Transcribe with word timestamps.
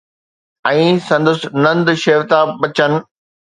۽ 0.69 0.87
سندس 1.09 1.39
نند 1.67 1.87
شيوتا 2.07 2.39
بچن 2.65 2.91